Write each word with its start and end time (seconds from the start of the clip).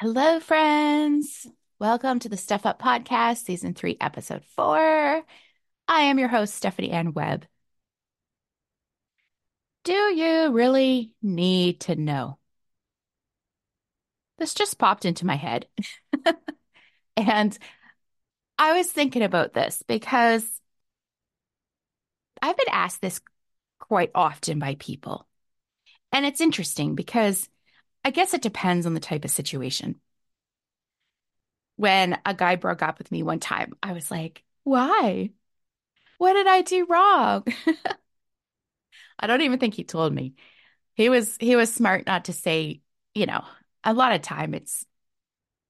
Hello, 0.00 0.38
friends. 0.38 1.44
Welcome 1.80 2.20
to 2.20 2.28
the 2.28 2.36
Stuff 2.36 2.64
Up 2.64 2.80
Podcast, 2.80 3.38
Season 3.38 3.74
3, 3.74 3.96
Episode 4.00 4.44
4. 4.54 5.24
I 5.88 6.00
am 6.02 6.20
your 6.20 6.28
host, 6.28 6.54
Stephanie 6.54 6.92
Ann 6.92 7.14
Webb. 7.14 7.46
Do 9.82 9.92
you 9.92 10.52
really 10.52 11.14
need 11.20 11.80
to 11.80 11.96
know? 11.96 12.38
This 14.38 14.54
just 14.54 14.78
popped 14.78 15.04
into 15.04 15.26
my 15.26 15.34
head. 15.34 15.66
and 17.16 17.58
I 18.56 18.74
was 18.74 18.86
thinking 18.92 19.22
about 19.22 19.52
this 19.52 19.82
because 19.88 20.46
I've 22.40 22.56
been 22.56 22.66
asked 22.70 23.00
this 23.00 23.20
quite 23.80 24.12
often 24.14 24.60
by 24.60 24.76
people. 24.76 25.26
And 26.12 26.24
it's 26.24 26.40
interesting 26.40 26.94
because 26.94 27.48
I 28.08 28.10
guess 28.10 28.32
it 28.32 28.40
depends 28.40 28.86
on 28.86 28.94
the 28.94 29.00
type 29.00 29.26
of 29.26 29.30
situation. 29.30 30.00
When 31.76 32.18
a 32.24 32.32
guy 32.32 32.56
broke 32.56 32.80
up 32.80 32.96
with 32.96 33.12
me 33.12 33.22
one 33.22 33.38
time, 33.38 33.74
I 33.82 33.92
was 33.92 34.10
like, 34.10 34.42
why? 34.64 35.28
What 36.16 36.32
did 36.32 36.46
I 36.46 36.62
do 36.62 36.86
wrong? 36.86 37.44
I 39.18 39.26
don't 39.26 39.42
even 39.42 39.58
think 39.58 39.74
he 39.74 39.84
told 39.84 40.14
me. 40.14 40.36
He 40.94 41.10
was 41.10 41.36
he 41.38 41.54
was 41.54 41.70
smart 41.70 42.06
not 42.06 42.24
to 42.26 42.32
say, 42.32 42.80
you 43.14 43.26
know, 43.26 43.44
a 43.84 43.92
lot 43.92 44.12
of 44.12 44.22
time 44.22 44.54
it's 44.54 44.86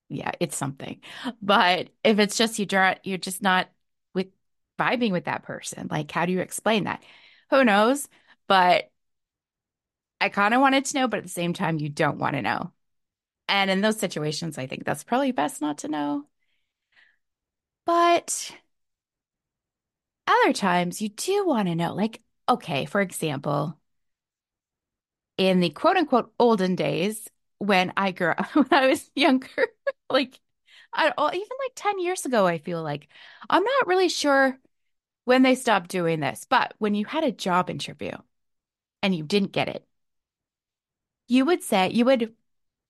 yeah, 0.08 0.30
it's 0.38 0.56
something. 0.56 1.00
But 1.42 1.88
if 2.04 2.20
it's 2.20 2.36
just 2.38 2.60
you 2.60 2.66
draw 2.66 2.94
you're 3.02 3.18
just 3.18 3.42
not 3.42 3.68
with 4.14 4.28
vibing 4.78 5.10
with 5.10 5.24
that 5.24 5.42
person, 5.42 5.88
like 5.90 6.12
how 6.12 6.24
do 6.24 6.32
you 6.32 6.40
explain 6.40 6.84
that? 6.84 7.02
Who 7.50 7.64
knows? 7.64 8.08
But 8.46 8.92
I 10.20 10.28
kind 10.28 10.54
of 10.54 10.60
wanted 10.60 10.84
to 10.86 10.98
know, 10.98 11.08
but 11.08 11.18
at 11.18 11.22
the 11.24 11.28
same 11.30 11.52
time, 11.52 11.78
you 11.78 11.88
don't 11.88 12.18
want 12.18 12.34
to 12.36 12.42
know. 12.42 12.72
And 13.48 13.70
in 13.70 13.80
those 13.82 13.98
situations, 14.00 14.58
I 14.58 14.66
think 14.66 14.84
that's 14.84 15.04
probably 15.04 15.32
best 15.32 15.60
not 15.62 15.78
to 15.78 15.88
know. 15.88 16.26
But 17.84 18.52
other 20.26 20.52
times, 20.52 21.00
you 21.02 21.08
do 21.08 21.46
want 21.46 21.68
to 21.68 21.74
know. 21.74 21.94
Like, 21.94 22.22
okay, 22.48 22.84
for 22.86 23.00
example, 23.00 23.78
in 25.36 25.60
the 25.60 25.70
quote 25.70 25.96
unquote 25.96 26.32
olden 26.38 26.74
days, 26.74 27.28
when 27.58 27.92
I 27.96 28.12
grew 28.12 28.30
up, 28.30 28.46
when 28.54 28.66
I 28.72 28.86
was 28.88 29.10
younger, 29.14 29.48
like, 30.10 30.38
I, 30.92 31.08
even 31.08 31.48
like 31.60 31.72
10 31.74 31.98
years 32.00 32.24
ago, 32.24 32.46
I 32.46 32.58
feel 32.58 32.82
like 32.82 33.08
I'm 33.50 33.62
not 33.64 33.86
really 33.86 34.08
sure 34.08 34.58
when 35.26 35.42
they 35.42 35.56
stopped 35.56 35.90
doing 35.90 36.20
this, 36.20 36.46
but 36.50 36.74
when 36.78 36.94
you 36.96 37.06
had 37.06 37.24
a 37.24 37.32
job 37.32 37.70
interview 37.70 38.12
and 39.02 39.14
you 39.16 39.24
didn't 39.24 39.52
get 39.52 39.68
it, 39.68 39.86
you 41.28 41.44
would 41.44 41.62
say, 41.62 41.90
you 41.90 42.04
would 42.06 42.34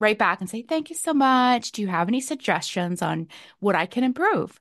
write 0.00 0.18
back 0.18 0.40
and 0.40 0.48
say, 0.48 0.62
Thank 0.62 0.90
you 0.90 0.96
so 0.96 1.12
much. 1.12 1.72
Do 1.72 1.82
you 1.82 1.88
have 1.88 2.08
any 2.08 2.20
suggestions 2.20 3.02
on 3.02 3.28
what 3.60 3.76
I 3.76 3.86
can 3.86 4.04
improve? 4.04 4.60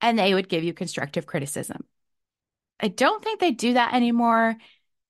And 0.00 0.18
they 0.18 0.34
would 0.34 0.48
give 0.48 0.64
you 0.64 0.74
constructive 0.74 1.26
criticism. 1.26 1.84
I 2.80 2.88
don't 2.88 3.22
think 3.22 3.38
they 3.38 3.52
do 3.52 3.74
that 3.74 3.94
anymore. 3.94 4.56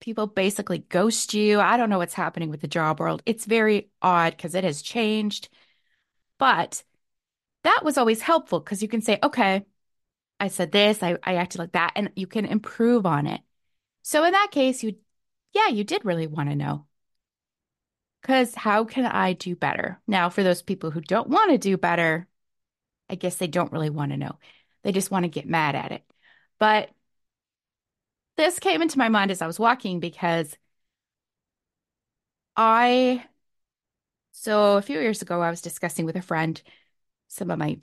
People 0.01 0.27
basically 0.27 0.79
ghost 0.79 1.33
you. 1.33 1.61
I 1.61 1.77
don't 1.77 1.89
know 1.89 1.99
what's 1.99 2.13
happening 2.13 2.51
with 2.51 2.61
the 2.61 2.69
job 2.69 3.01
world. 3.01 3.23
It's 3.25 3.47
very 3.47 3.89
odd 4.03 4.37
because 4.37 4.55
it 4.55 4.65
has 4.65 4.83
changed. 4.83 5.49
But 6.39 6.83
that 7.65 7.83
was 7.85 7.97
always 7.97 8.21
helpful 8.21 8.61
because 8.61 8.83
you 8.83 8.89
can 8.89 9.01
say, 9.01 9.19
okay, 9.23 9.65
I 10.41 10.49
said 10.49 10.73
this, 10.73 11.03
I, 11.03 11.17
I 11.23 11.37
acted 11.37 11.61
like 11.61 11.73
that, 11.73 11.93
and 11.95 12.11
you 12.17 12.27
can 12.27 12.45
improve 12.45 13.07
on 13.07 13.27
it. 13.29 13.41
So 14.03 14.25
in 14.25 14.33
that 14.33 14.49
case, 14.51 14.83
you, 14.83 14.97
yeah, 15.53 15.69
you 15.69 15.85
did 15.85 16.05
really 16.05 16.27
want 16.27 16.51
to 16.51 16.57
know. 16.57 16.87
Because 18.23 18.55
how 18.55 18.85
can 18.85 19.05
I 19.05 19.33
do 19.33 19.57
better? 19.57 20.01
Now, 20.07 20.31
for 20.31 20.43
those 20.43 20.63
people 20.63 20.91
who 20.91 21.01
don't 21.01 21.29
want 21.29 21.51
to 21.51 21.59
do 21.59 21.77
better, 21.77 22.29
I 23.11 23.17
guess 23.17 23.37
they 23.37 23.49
don't 23.49 23.73
really 23.73 23.91
want 23.91 24.13
to 24.13 24.19
know. 24.19 24.39
They 24.85 24.93
just 24.93 25.11
want 25.11 25.25
to 25.25 25.29
get 25.31 25.49
mad 25.49 25.75
at 25.75 25.93
it. 25.93 26.05
But 26.59 26.91
this 28.37 28.59
came 28.59 28.83
into 28.83 28.99
my 28.99 29.09
mind 29.09 29.31
as 29.31 29.43
I 29.43 29.47
was 29.47 29.59
walking 29.59 30.01
because 30.01 30.57
I, 32.57 33.25
so 34.33 34.77
a 34.77 34.83
few 34.83 35.01
years 35.01 35.23
ago, 35.23 35.41
I 35.41 35.51
was 35.51 35.61
discussing 35.63 36.07
with 36.07 36.17
a 36.17 36.23
friend 36.23 36.61
some 37.29 37.51
of 37.51 37.59
my 37.59 37.79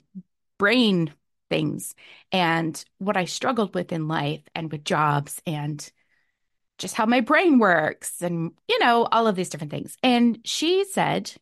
brain 0.58 1.14
things 1.50 1.94
and 2.32 2.84
what 2.98 3.16
I 3.16 3.26
struggled 3.26 3.74
with 3.74 3.92
in 3.92 4.08
life 4.08 4.42
and 4.54 4.72
with 4.72 4.84
jobs 4.84 5.42
and 5.46 5.90
just 6.80 6.94
how 6.94 7.06
my 7.06 7.20
brain 7.20 7.58
works 7.58 8.22
and, 8.22 8.52
you 8.66 8.78
know, 8.80 9.06
all 9.12 9.28
of 9.28 9.36
these 9.36 9.50
different 9.50 9.70
things. 9.70 9.96
And 10.02 10.40
she 10.44 10.84
said, 10.84 11.32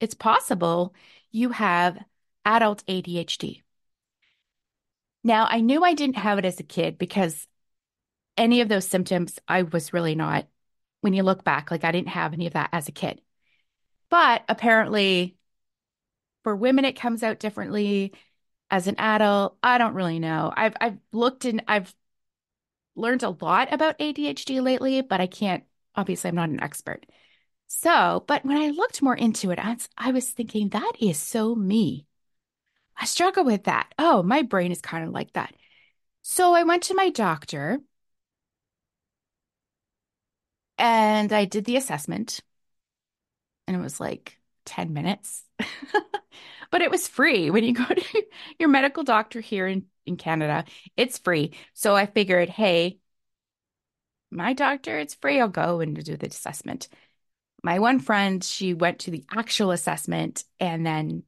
it's 0.00 0.14
possible 0.14 0.94
you 1.30 1.50
have 1.50 1.98
adult 2.44 2.84
ADHD. 2.86 3.62
Now, 5.22 5.46
I 5.48 5.60
knew 5.60 5.84
I 5.84 5.94
didn't 5.94 6.16
have 6.16 6.38
it 6.38 6.44
as 6.44 6.58
a 6.58 6.64
kid 6.64 6.98
because 6.98 7.46
any 8.36 8.62
of 8.62 8.68
those 8.68 8.88
symptoms, 8.88 9.38
I 9.46 9.62
was 9.62 9.92
really 9.92 10.16
not, 10.16 10.48
when 11.02 11.12
you 11.12 11.22
look 11.22 11.44
back, 11.44 11.70
like 11.70 11.84
I 11.84 11.92
didn't 11.92 12.08
have 12.08 12.32
any 12.32 12.46
of 12.46 12.54
that 12.54 12.70
as 12.72 12.88
a 12.88 12.92
kid. 12.92 13.20
But 14.08 14.44
apparently, 14.48 15.36
for 16.42 16.56
women, 16.56 16.84
it 16.84 16.98
comes 16.98 17.22
out 17.22 17.38
differently. 17.38 18.12
As 18.70 18.86
an 18.86 18.96
adult, 18.98 19.58
I 19.62 19.76
don't 19.76 19.94
really 19.94 20.18
know. 20.18 20.50
I've 20.56 20.74
I've 20.80 20.98
looked 21.12 21.44
and 21.44 21.62
I've 21.68 21.94
learned 22.96 23.22
a 23.22 23.30
lot 23.30 23.72
about 23.72 23.96
ADHD 24.00 24.60
lately, 24.60 25.00
but 25.02 25.20
I 25.20 25.26
can't, 25.26 25.64
obviously, 25.94 26.28
I'm 26.28 26.34
not 26.36 26.50
an 26.50 26.62
expert. 26.62 27.06
So, 27.68 28.24
but 28.28 28.44
when 28.44 28.58
I 28.58 28.70
looked 28.70 29.02
more 29.02 29.16
into 29.16 29.50
it, 29.50 29.58
I, 29.60 30.12
was 30.12 30.30
thinking 30.30 30.70
that 30.70 30.92
is 31.00 31.18
so 31.18 31.54
me. 31.54 32.06
I 32.96 33.06
struggle 33.06 33.44
with 33.44 33.64
that. 33.64 33.94
Oh, 33.98 34.22
my 34.22 34.42
brain 34.42 34.72
is 34.72 34.80
kind 34.80 35.04
of 35.06 35.12
like 35.12 35.32
that. 35.34 35.54
So 36.22 36.54
I 36.54 36.64
went 36.64 36.84
to 36.84 36.94
my 36.94 37.10
doctor 37.10 37.80
and 40.78 41.32
I 41.32 41.44
did 41.44 41.64
the 41.64 41.76
assessment, 41.76 42.40
and 43.66 43.76
it 43.76 43.80
was 43.80 44.00
like 44.00 44.38
10 44.64 44.92
minutes. 44.92 45.44
but 46.72 46.82
it 46.82 46.90
was 46.90 47.06
free 47.06 47.50
when 47.50 47.62
you 47.62 47.74
go 47.74 47.84
to 47.84 48.22
your 48.58 48.68
medical 48.68 49.04
doctor 49.04 49.40
here 49.40 49.68
in 49.68 49.84
in 50.04 50.16
Canada. 50.16 50.64
It's 50.96 51.18
free. 51.18 51.52
So 51.74 51.94
I 51.94 52.06
figured, 52.06 52.48
hey, 52.48 52.98
my 54.30 54.52
doctor, 54.52 54.98
it's 54.98 55.14
free. 55.14 55.40
I'll 55.40 55.48
go 55.48 55.80
and 55.80 55.94
do 56.02 56.16
the 56.16 56.26
assessment. 56.26 56.88
My 57.62 57.78
one 57.78 58.00
friend, 58.00 58.42
she 58.42 58.74
went 58.74 59.00
to 59.00 59.10
the 59.10 59.24
actual 59.30 59.70
assessment 59.70 60.44
and 60.58 60.84
then 60.84 61.22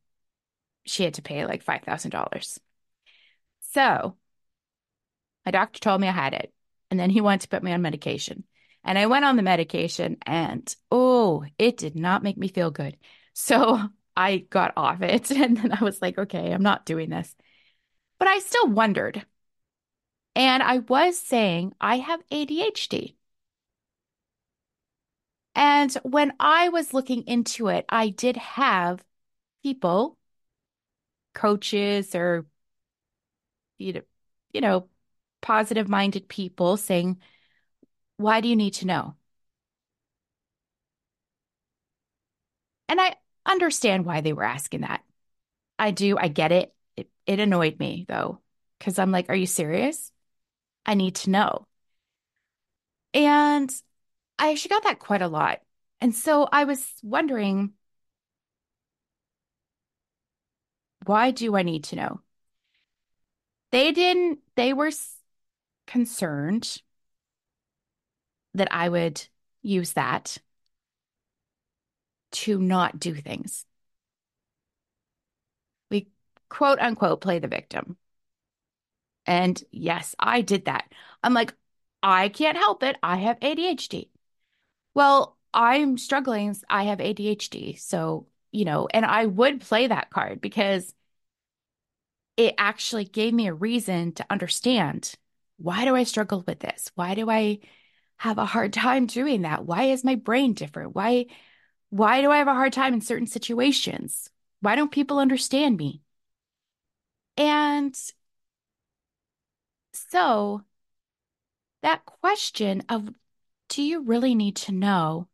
she 0.87 1.05
had 1.05 1.15
to 1.15 1.23
pay 1.23 1.47
like 1.47 1.65
$5,000. 1.65 2.59
So 3.73 4.17
my 5.45 5.53
doctor 5.53 5.79
told 5.79 6.01
me 6.01 6.09
I 6.09 6.13
had 6.13 6.35
it. 6.35 6.53
And 6.91 6.99
then 6.99 7.11
he 7.11 7.21
wanted 7.21 7.43
to 7.43 7.49
put 7.49 7.63
me 7.63 7.73
on 7.73 7.83
medication. 7.83 8.45
And 8.83 8.99
I 8.99 9.07
went 9.07 9.25
on 9.25 9.37
the 9.37 9.43
medication 9.43 10.17
and 10.27 10.75
oh, 10.91 11.45
it 11.59 11.77
did 11.77 11.97
not 11.97 12.23
make 12.23 12.37
me 12.37 12.49
feel 12.49 12.71
good. 12.71 12.97
So 13.35 13.81
I 14.17 14.39
got 14.39 14.73
off 14.77 15.03
it. 15.03 15.31
And 15.33 15.57
then 15.57 15.73
I 15.73 15.83
was 15.85 16.01
like, 16.03 16.19
okay, 16.19 16.53
I'm 16.53 16.63
not 16.63 16.87
doing 16.87 17.11
this. 17.11 17.35
But 18.19 18.29
I 18.29 18.41
still 18.41 18.69
wondered. 18.69 19.27
And 20.37 20.63
I 20.63 20.79
was 20.79 21.19
saying, 21.19 21.75
I 21.81 21.99
have 21.99 22.23
ADHD. 22.31 23.17
And 25.57 25.93
when 26.05 26.33
I 26.41 26.69
was 26.69 26.95
looking 26.95 27.27
into 27.27 27.69
it, 27.69 27.85
I 27.89 28.09
did 28.09 28.37
have 28.37 29.05
people, 29.63 30.19
coaches 31.35 32.15
or, 32.15 32.47
you 33.79 33.93
know, 33.95 34.03
you 34.53 34.61
know, 34.61 34.89
positive 35.43 35.89
minded 35.89 36.29
people 36.29 36.77
saying, 36.77 37.21
why 38.17 38.41
do 38.41 38.49
you 38.49 38.57
need 38.57 38.75
to 38.75 38.87
know? 38.87 39.17
And 42.89 43.01
I 43.01 43.17
understand 43.47 44.05
why 44.05 44.21
they 44.21 44.33
were 44.33 44.45
asking 44.45 44.83
that. 44.83 45.03
I 45.79 45.91
do. 45.91 46.17
I 46.19 46.29
get 46.29 46.53
it. 46.53 46.75
It, 46.97 47.09
it 47.27 47.41
annoyed 47.41 47.79
me 47.79 48.05
though, 48.09 48.41
because 48.79 48.99
I'm 48.99 49.11
like, 49.11 49.29
are 49.29 49.35
you 49.35 49.47
serious? 49.47 50.13
I 50.87 50.95
need 50.95 51.17
to 51.17 51.31
know. 51.31 51.67
And 53.13 53.73
I 54.39 54.51
actually 54.51 54.71
got 54.71 54.85
that 54.85 54.99
quite 54.99 55.23
a 55.23 55.29
lot. 55.29 55.61
And 56.01 56.15
so 56.15 56.49
I 56.51 56.65
was 56.65 56.87
wondering, 57.03 57.73
why 61.07 61.31
do 61.31 61.57
I 61.57 61.63
need 61.63 61.85
to 61.85 61.97
know? 61.97 62.21
They 63.73 63.93
didn't, 63.93 64.41
they 64.55 64.73
were 64.73 64.91
concerned 65.87 66.81
that 68.55 68.69
I 68.71 68.89
would 68.89 69.27
use 69.63 69.95
that 69.95 70.39
to 72.35 72.59
not 72.61 72.99
do 72.99 73.15
things. 73.15 73.65
We 75.91 76.09
quote 76.51 76.79
unquote 76.79 77.21
play 77.23 77.39
the 77.39 77.49
victim. 77.49 77.97
And 79.27 79.63
yes, 79.71 80.15
I 80.19 80.43
did 80.43 80.67
that. 80.67 80.93
I'm 81.23 81.35
like, 81.35 81.55
I 82.03 82.29
can't 82.29 82.57
help 82.57 82.83
it. 82.83 82.97
I 83.03 83.17
have 83.17 83.39
ADHD. 83.41 84.11
Well, 84.95 85.39
I'm 85.55 85.99
struggling. 85.99 86.57
I 86.69 86.85
have 86.85 87.01
ADHD. 87.01 87.77
So, 87.77 88.27
you 88.53 88.65
know, 88.65 88.89
and 88.93 89.05
I 89.05 89.27
would 89.27 89.61
play 89.63 89.87
that 89.87 90.11
card 90.11 90.41
because 90.41 90.95
it 92.37 92.55
actually 92.59 93.05
gave 93.05 93.33
me 93.33 93.47
a 93.47 93.55
reason 93.55 94.13
to 94.13 94.27
understand 94.31 95.15
why 95.57 95.85
do 95.85 95.95
I 95.95 96.03
struggle 96.05 96.43
with 96.47 96.59
this? 96.61 96.91
Why 96.97 97.15
do 97.15 97.31
I 97.31 97.61
have 98.19 98.39
a 98.39 98.47
hard 98.47 98.73
time 98.73 99.07
doing 99.07 99.43
that? 99.43 99.65
Why 99.65 99.85
is 99.85 100.05
my 100.05 100.17
brain 100.17 100.53
different? 100.55 100.95
Why 100.95 101.27
why 101.95 102.21
do 102.23 102.31
I 102.31 102.39
have 102.39 102.49
a 102.49 102.55
hard 102.55 102.73
time 102.73 102.93
in 102.95 103.01
certain 103.01 103.27
situations? 103.29 104.31
Why 104.61 104.75
don't 104.75 104.91
people 104.91 105.19
understand 105.21 105.77
me? 105.77 106.03
And 107.37 107.97
so 109.93 110.65
that 111.83 112.05
question 112.05 112.83
of 112.89 113.11
do 113.69 113.83
you 113.83 114.03
really 114.03 114.35
need 114.35 114.57
to 114.57 114.73
know 114.73 115.29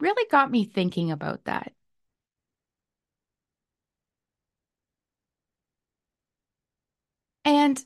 really 0.00 0.28
got 0.30 0.50
me 0.50 0.64
thinking 0.64 1.10
about 1.10 1.44
that. 1.44 1.72
And 7.44 7.84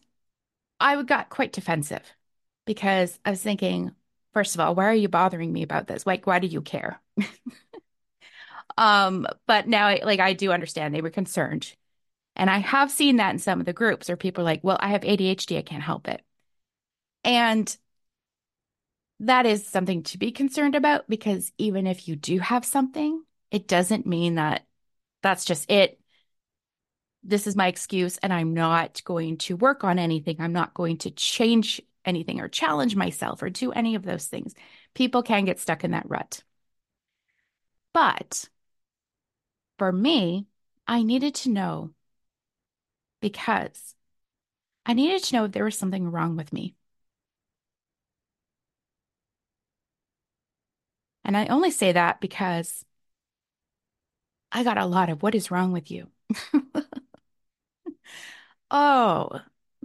I 0.80 1.02
got 1.04 1.30
quite 1.30 1.52
defensive 1.52 2.02
because 2.66 3.18
I 3.24 3.30
was 3.30 3.42
thinking, 3.42 3.94
first 4.36 4.54
of 4.54 4.60
all, 4.60 4.74
why 4.74 4.84
are 4.84 4.92
you 4.92 5.08
bothering 5.08 5.50
me 5.50 5.62
about 5.62 5.86
this? 5.86 6.06
Like, 6.06 6.26
why 6.26 6.40
do 6.40 6.46
you 6.46 6.60
care? 6.60 7.00
um, 8.76 9.26
but 9.46 9.66
now, 9.66 9.96
like, 10.04 10.20
I 10.20 10.34
do 10.34 10.52
understand 10.52 10.94
they 10.94 11.00
were 11.00 11.08
concerned. 11.08 11.74
And 12.36 12.50
I 12.50 12.58
have 12.58 12.90
seen 12.90 13.16
that 13.16 13.30
in 13.30 13.38
some 13.38 13.60
of 13.60 13.64
the 13.64 13.72
groups 13.72 14.08
where 14.08 14.16
people 14.18 14.42
are 14.42 14.44
like, 14.44 14.62
well, 14.62 14.76
I 14.78 14.88
have 14.88 15.00
ADHD, 15.00 15.56
I 15.56 15.62
can't 15.62 15.82
help 15.82 16.06
it. 16.06 16.20
And 17.24 17.74
that 19.20 19.46
is 19.46 19.66
something 19.66 20.02
to 20.02 20.18
be 20.18 20.32
concerned 20.32 20.74
about 20.74 21.08
because 21.08 21.50
even 21.56 21.86
if 21.86 22.06
you 22.06 22.14
do 22.14 22.38
have 22.38 22.66
something, 22.66 23.24
it 23.50 23.66
doesn't 23.66 24.04
mean 24.04 24.34
that 24.34 24.66
that's 25.22 25.46
just 25.46 25.70
it. 25.70 25.98
This 27.22 27.46
is 27.46 27.56
my 27.56 27.68
excuse, 27.68 28.18
and 28.18 28.34
I'm 28.34 28.52
not 28.52 29.02
going 29.02 29.38
to 29.38 29.56
work 29.56 29.82
on 29.82 29.98
anything. 29.98 30.36
I'm 30.40 30.52
not 30.52 30.74
going 30.74 30.98
to 30.98 31.10
change 31.10 31.80
anything 32.06 32.40
or 32.40 32.48
challenge 32.48 32.96
myself 32.96 33.42
or 33.42 33.50
do 33.50 33.72
any 33.72 33.94
of 33.94 34.04
those 34.04 34.26
things. 34.26 34.54
People 34.94 35.22
can 35.22 35.44
get 35.44 35.60
stuck 35.60 35.84
in 35.84 35.92
that 35.92 36.08
rut. 36.08 36.42
But 37.92 38.48
for 39.78 39.90
me, 39.92 40.46
I 40.86 41.02
needed 41.02 41.34
to 41.36 41.50
know 41.50 41.92
because 43.20 43.94
I 44.86 44.94
needed 44.94 45.22
to 45.24 45.36
know 45.36 45.44
if 45.44 45.52
there 45.52 45.64
was 45.64 45.76
something 45.78 46.10
wrong 46.10 46.36
with 46.36 46.52
me. 46.52 46.74
And 51.24 51.36
I 51.36 51.46
only 51.46 51.70
say 51.70 51.92
that 51.92 52.20
because 52.20 52.84
I 54.52 54.64
got 54.64 54.78
a 54.78 54.86
lot 54.86 55.08
of 55.10 55.22
what 55.22 55.34
is 55.34 55.50
wrong 55.50 55.72
with 55.72 55.90
you? 55.90 56.08
oh, 58.70 59.40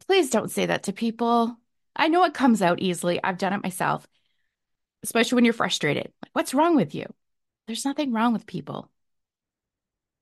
please 0.08 0.30
don't 0.30 0.52
say 0.52 0.66
that 0.68 0.84
to 0.84 0.94
people. 0.94 1.58
I 1.96 2.08
know 2.08 2.24
it 2.24 2.34
comes 2.34 2.62
out 2.62 2.80
easily. 2.82 3.20
I've 3.24 3.38
done 3.38 3.54
it 3.54 3.64
myself, 3.64 4.08
especially 5.04 5.38
when 5.38 5.46
you're 5.46 5.54
frustrated. 5.54 6.12
Like, 6.24 6.32
what's 6.34 6.54
wrong 6.54 6.76
with 6.76 6.96
you? 6.96 7.06
There's 7.68 7.86
nothing 7.86 8.14
wrong 8.14 8.34
with 8.34 8.48
people. 8.48 8.92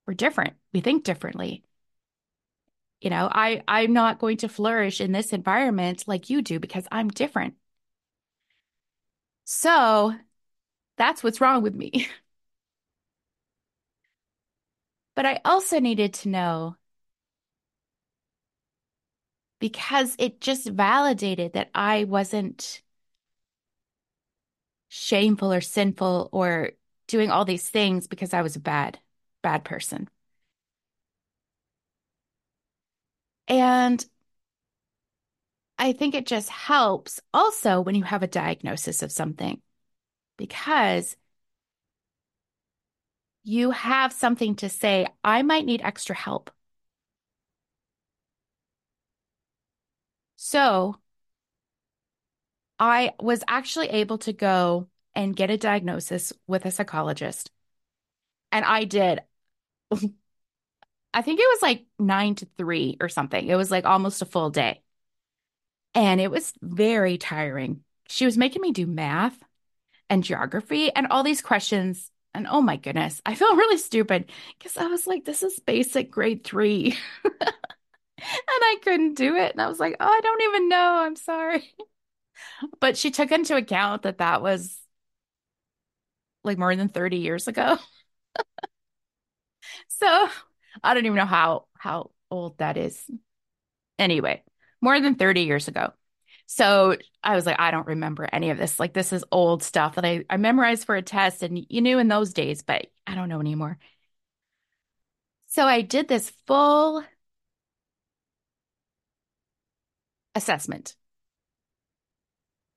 We're 0.06 0.12
different. 0.14 0.56
We 0.74 0.80
think 0.82 1.04
differently. 1.04 1.64
You 3.00 3.10
know, 3.10 3.28
I 3.32 3.62
I'm 3.66 3.92
not 3.92 4.18
going 4.18 4.36
to 4.38 4.48
flourish 4.48 5.00
in 5.00 5.12
this 5.12 5.32
environment 5.32 6.04
like 6.06 6.28
you 6.30 6.42
do 6.42 6.58
because 6.60 6.86
I'm 6.92 7.08
different. 7.08 7.54
So, 9.44 10.14
that's 10.98 11.24
what's 11.24 11.40
wrong 11.40 11.62
with 11.62 11.74
me. 11.76 12.08
But 15.14 15.24
I 15.26 15.40
also 15.44 15.78
needed 15.78 16.14
to 16.14 16.28
know 16.28 16.76
because 19.60 20.16
it 20.18 20.40
just 20.40 20.68
validated 20.68 21.52
that 21.54 21.70
I 21.74 22.04
wasn't 22.04 22.82
shameful 24.88 25.52
or 25.52 25.60
sinful 25.60 26.28
or 26.32 26.72
doing 27.06 27.30
all 27.30 27.44
these 27.44 27.68
things 27.68 28.06
because 28.06 28.34
I 28.34 28.42
was 28.42 28.56
a 28.56 28.60
bad, 28.60 28.98
bad 29.42 29.64
person. 29.64 30.08
And 33.48 34.06
I 35.78 35.92
think 35.92 36.14
it 36.14 36.26
just 36.26 36.48
helps 36.50 37.20
also 37.32 37.80
when 37.80 37.94
you 37.94 38.04
have 38.04 38.22
a 38.22 38.26
diagnosis 38.26 39.02
of 39.02 39.10
something 39.12 39.60
because 40.38 41.16
you 43.42 43.70
have 43.70 44.12
something 44.12 44.56
to 44.56 44.68
say, 44.68 45.06
I 45.24 45.42
might 45.42 45.64
need 45.64 45.80
extra 45.82 46.14
help. 46.16 46.50
So 50.42 50.96
I 52.78 53.12
was 53.20 53.44
actually 53.46 53.88
able 53.90 54.18
to 54.18 54.32
go 54.32 54.88
and 55.14 55.36
get 55.36 55.50
a 55.50 55.56
diagnosis 55.56 56.32
with 56.46 56.64
a 56.64 56.70
psychologist. 56.70 57.50
And 58.52 58.64
I 58.64 58.84
did. 58.84 59.20
I 61.12 61.22
think 61.22 61.40
it 61.40 61.48
was 61.48 61.62
like 61.62 61.86
nine 61.98 62.36
to 62.36 62.46
three 62.56 62.96
or 63.00 63.08
something. 63.08 63.46
It 63.46 63.56
was 63.56 63.70
like 63.70 63.84
almost 63.84 64.22
a 64.22 64.26
full 64.26 64.50
day. 64.50 64.82
And 65.94 66.20
it 66.20 66.30
was 66.30 66.52
very 66.62 67.18
tiring. 67.18 67.82
She 68.08 68.24
was 68.24 68.38
making 68.38 68.62
me 68.62 68.72
do 68.72 68.86
math 68.86 69.38
and 70.10 70.24
geography 70.24 70.94
and 70.94 71.08
all 71.08 71.22
these 71.22 71.42
questions. 71.42 72.10
And 72.34 72.46
oh 72.48 72.62
my 72.62 72.76
goodness, 72.76 73.22
I 73.26 73.34
felt 73.34 73.56
really 73.56 73.78
stupid 73.78 74.30
because 74.58 74.76
I 74.76 74.86
was 74.86 75.06
like, 75.06 75.24
this 75.24 75.42
is 75.42 75.58
basic 75.60 76.10
grade 76.10 76.44
three. 76.44 76.98
and 78.20 78.62
I 78.62 78.76
couldn't 78.82 79.14
do 79.14 79.36
it. 79.36 79.52
And 79.52 79.60
I 79.60 79.68
was 79.68 79.80
like, 79.80 79.96
oh, 80.00 80.06
I 80.06 80.20
don't 80.22 80.42
even 80.42 80.68
know. 80.68 80.94
I'm 81.04 81.16
sorry. 81.16 81.74
But 82.80 82.96
she 82.96 83.10
took 83.10 83.32
into 83.32 83.56
account 83.56 84.02
that 84.02 84.18
that 84.18 84.42
was 84.42 84.80
like 86.44 86.58
more 86.58 86.74
than 86.74 86.88
30 86.88 87.18
years 87.18 87.48
ago. 87.48 87.78
so 89.88 90.28
I 90.82 90.94
don't 90.94 91.06
even 91.06 91.16
know 91.16 91.24
how 91.26 91.66
how 91.74 92.10
old 92.30 92.58
that 92.58 92.76
is. 92.76 93.02
Anyway, 93.98 94.42
more 94.80 95.00
than 95.00 95.14
30 95.16 95.42
years 95.42 95.68
ago. 95.68 95.92
So 96.46 96.96
I 97.22 97.36
was 97.36 97.46
like, 97.46 97.60
I 97.60 97.70
don't 97.70 97.86
remember 97.88 98.28
any 98.32 98.50
of 98.50 98.58
this. 98.58 98.80
Like, 98.80 98.92
this 98.94 99.12
is 99.12 99.24
old 99.32 99.62
stuff 99.62 99.96
that 99.96 100.04
I, 100.04 100.24
I 100.30 100.36
memorized 100.36 100.84
for 100.84 100.96
a 100.96 101.02
test 101.02 101.42
and 101.44 101.64
you 101.68 101.80
knew 101.80 101.98
in 101.98 102.08
those 102.08 102.32
days, 102.34 102.62
but 102.62 102.88
I 103.06 103.14
don't 103.14 103.28
know 103.28 103.40
anymore. 103.40 103.78
So 105.48 105.64
I 105.66 105.82
did 105.82 106.08
this 106.08 106.30
full 106.46 107.04
assessment. 110.34 110.96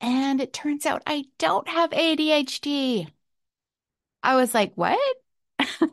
And 0.01 0.41
it 0.41 0.53
turns 0.53 0.85
out 0.85 1.01
I 1.07 1.25
don't 1.39 1.67
have 1.67 1.93
ADHD. 1.93 3.07
I 4.23 4.35
was 4.35 4.53
like, 4.53 4.73
what? 4.75 4.99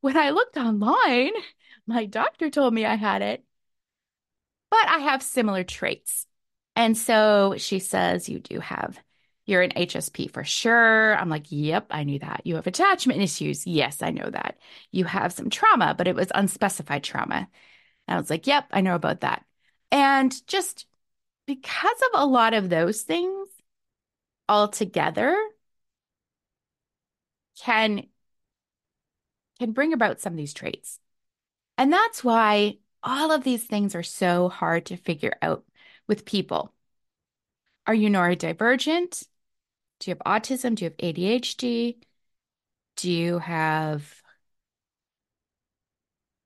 when 0.00 0.16
I 0.16 0.30
looked 0.30 0.56
online, 0.56 1.32
my 1.86 2.06
doctor 2.06 2.50
told 2.50 2.74
me 2.74 2.84
I 2.84 2.96
had 2.96 3.22
it, 3.22 3.44
but 4.70 4.88
I 4.88 4.98
have 4.98 5.22
similar 5.22 5.64
traits. 5.64 6.26
And 6.74 6.96
so 6.96 7.54
she 7.58 7.78
says, 7.78 8.28
You 8.28 8.40
do 8.40 8.60
have, 8.60 8.98
you're 9.46 9.62
an 9.62 9.72
HSP 9.76 10.26
for 10.28 10.44
sure. 10.44 11.16
I'm 11.16 11.28
like, 11.28 11.46
Yep, 11.50 11.86
I 11.90 12.04
knew 12.04 12.18
that. 12.20 12.42
You 12.44 12.56
have 12.56 12.66
attachment 12.66 13.22
issues. 13.22 13.66
Yes, 13.66 14.02
I 14.02 14.10
know 14.10 14.28
that. 14.30 14.58
You 14.92 15.04
have 15.04 15.32
some 15.32 15.50
trauma, 15.50 15.94
but 15.96 16.08
it 16.08 16.16
was 16.16 16.28
unspecified 16.34 17.04
trauma. 17.04 17.48
And 18.08 18.16
I 18.16 18.20
was 18.20 18.30
like, 18.30 18.46
Yep, 18.46 18.66
I 18.72 18.80
know 18.82 18.94
about 18.94 19.20
that. 19.22 19.44
And 19.90 20.34
just 20.46 20.86
because 21.46 22.02
of 22.02 22.20
a 22.20 22.26
lot 22.26 22.54
of 22.54 22.68
those 22.68 23.02
things 23.02 23.48
all 24.48 24.68
together 24.68 25.36
can 27.58 28.06
can 29.58 29.72
bring 29.72 29.92
about 29.92 30.20
some 30.20 30.32
of 30.34 30.36
these 30.36 30.54
traits. 30.54 31.00
And 31.78 31.92
that's 31.92 32.22
why 32.24 32.78
all 33.02 33.32
of 33.32 33.44
these 33.44 33.64
things 33.64 33.94
are 33.94 34.02
so 34.02 34.48
hard 34.48 34.86
to 34.86 34.96
figure 34.96 35.34
out 35.42 35.64
with 36.06 36.24
people. 36.24 36.72
Are 37.86 37.94
you 37.94 38.08
neurodivergent? 38.10 39.26
Do 40.00 40.10
you 40.10 40.16
have 40.16 40.42
autism? 40.42 40.74
Do 40.74 40.84
you 40.84 40.90
have 40.90 40.98
ADHD? 40.98 41.98
Do 42.96 43.10
you 43.10 43.38
have, 43.38 44.22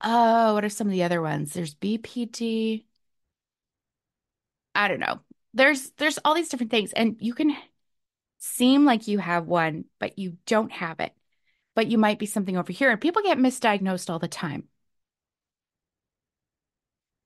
oh, 0.02 0.54
what 0.54 0.64
are 0.64 0.68
some 0.68 0.87
of 0.87 0.92
the 0.92 1.02
other 1.02 1.23
ones? 1.23 1.52
There's 1.52 1.75
BPD. 1.75 2.85
I 4.74 4.88
don't 4.88 5.00
know. 5.00 5.20
There's 5.54 5.90
there's 5.92 6.18
all 6.24 6.34
these 6.34 6.48
different 6.48 6.70
things 6.70 6.92
and 6.92 7.16
you 7.20 7.34
can 7.34 7.56
seem 8.38 8.84
like 8.84 9.08
you 9.08 9.18
have 9.18 9.46
one, 9.46 9.86
but 9.98 10.18
you 10.18 10.38
don't 10.46 10.72
have 10.72 11.00
it. 11.00 11.12
But 11.74 11.88
you 11.88 11.98
might 11.98 12.18
be 12.18 12.26
something 12.26 12.56
over 12.56 12.72
here 12.72 12.90
and 12.90 13.00
people 13.00 13.22
get 13.22 13.38
misdiagnosed 13.38 14.10
all 14.10 14.18
the 14.18 14.28
time. 14.28 14.68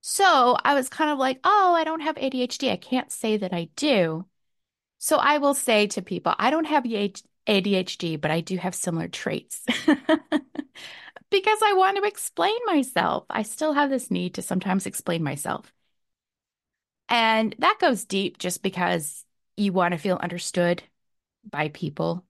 So 0.01 0.55
I 0.63 0.75
was 0.75 0.87
kind 0.89 1.09
of 1.09 1.17
like, 1.17 1.39
oh, 1.43 1.73
I 1.75 1.83
don't 1.83 2.01
have 2.01 2.17
ADHD. 2.17 2.71
I 2.71 2.77
can't 2.77 3.11
say 3.11 3.37
that 3.37 3.53
I 3.53 3.69
do. 3.75 4.25
So 4.99 5.17
I 5.17 5.39
will 5.39 5.53
say 5.53 5.87
to 5.87 6.01
people, 6.01 6.35
I 6.39 6.51
don't 6.51 6.65
have 6.65 6.85
ADHD, 6.85 8.17
but 8.17 8.31
I 8.31 8.41
do 8.41 8.57
have 8.57 8.75
similar 8.75 9.07
traits 9.07 9.63
because 11.29 11.59
I 11.63 11.73
want 11.75 11.97
to 11.97 12.03
explain 12.03 12.57
myself. 12.65 13.25
I 13.29 13.43
still 13.43 13.73
have 13.73 13.89
this 13.89 14.11
need 14.11 14.35
to 14.35 14.41
sometimes 14.41 14.85
explain 14.85 15.23
myself. 15.23 15.73
And 17.09 17.55
that 17.59 17.77
goes 17.79 18.05
deep 18.05 18.37
just 18.37 18.63
because 18.63 19.25
you 19.57 19.73
want 19.73 19.93
to 19.93 19.97
feel 19.97 20.17
understood 20.17 20.83
by 21.49 21.69
people. 21.69 22.25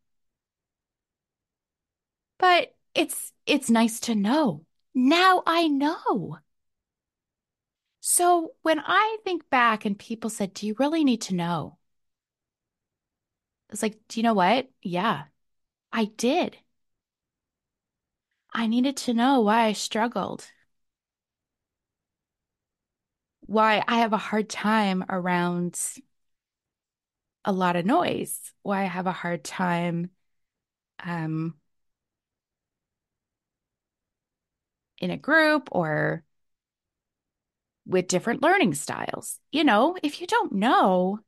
But 2.37 2.73
it's 2.93 3.33
it's 3.45 3.69
nice 3.69 3.99
to 4.01 4.15
know. 4.15 4.65
Now 4.93 5.43
I 5.45 5.67
know. 5.67 6.39
So 7.99 8.53
when 8.61 8.79
I 8.79 9.17
think 9.25 9.49
back 9.49 9.83
and 9.83 9.99
people 9.99 10.29
said, 10.29 10.53
"Do 10.53 10.65
you 10.65 10.75
really 10.79 11.03
need 11.03 11.19
to 11.23 11.35
know?" 11.35 11.77
It's 13.69 13.81
like, 13.83 14.07
"Do 14.07 14.19
you 14.19 14.23
know 14.23 14.33
what? 14.33 14.69
Yeah, 14.81 15.25
I 15.93 16.05
did. 16.05 16.57
I 18.53 18.65
needed 18.65 18.97
to 18.97 19.13
know 19.13 19.41
why 19.41 19.65
I 19.65 19.73
struggled. 19.73 20.49
Why 23.45 23.83
I 23.87 23.99
have 23.99 24.13
a 24.13 24.17
hard 24.17 24.49
time 24.49 25.05
around 25.09 25.79
a 27.43 27.51
lot 27.51 27.75
of 27.75 27.85
noise. 27.85 28.39
Why 28.63 28.81
I 28.81 28.85
have 28.85 29.07
a 29.07 29.11
hard 29.11 29.43
time 29.43 30.09
um 31.03 31.55
in 34.99 35.11
a 35.11 35.17
group 35.17 35.69
or 35.71 36.23
with 37.85 38.07
different 38.07 38.41
learning 38.41 38.73
styles. 38.73 39.39
You 39.51 39.63
know, 39.63 39.95
if 40.01 40.21
you 40.21 40.27
don't 40.27 40.53
know 40.53 41.19